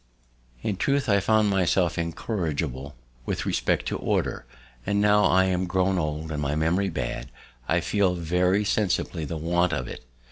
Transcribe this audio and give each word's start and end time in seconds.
In 0.63 0.77
truth, 0.77 1.07
I 1.07 1.19
found 1.19 1.51
myself 1.51 1.95
incorrigible 1.95 2.95
with 3.27 3.45
respect 3.45 3.85
to 3.85 3.97
Order; 3.99 4.45
and 4.83 4.99
now 4.99 5.25
I 5.25 5.43
am 5.43 5.67
grown 5.67 5.99
old, 5.99 6.31
and 6.31 6.41
my 6.41 6.55
memory 6.55 6.89
bad, 6.89 7.29
I 7.69 7.81
feel 7.81 8.15
very 8.15 8.65
sensibly 8.65 9.25
the 9.25 9.37
want 9.37 9.73
of 9.73 9.87
it. 9.87 10.03